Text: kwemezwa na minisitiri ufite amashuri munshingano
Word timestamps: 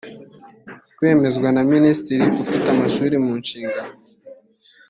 kwemezwa 0.97 1.47
na 1.55 1.61
minisitiri 1.73 2.25
ufite 2.41 2.67
amashuri 2.73 3.15
munshingano 3.23 3.93